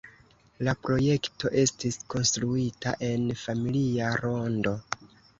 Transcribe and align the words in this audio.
La 0.67 0.73
projekto 0.85 1.49
estis 1.63 1.99
konstruita 2.13 2.93
en 3.09 3.27
familia 3.41 4.09
rondo. 4.23 4.73